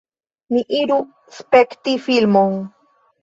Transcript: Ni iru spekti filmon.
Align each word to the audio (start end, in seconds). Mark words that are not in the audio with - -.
Ni 0.55 0.61
iru 0.77 0.97
spekti 1.37 1.95
filmon. 2.09 2.57